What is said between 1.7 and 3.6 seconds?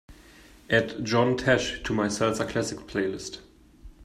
to my salsa classics playlist